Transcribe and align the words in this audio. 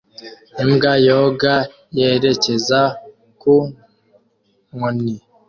Imbwa 0.63 0.91
yoga 1.07 1.53
yerekeza 1.97 2.81
ku 3.41 3.55
nkoni 4.75 5.15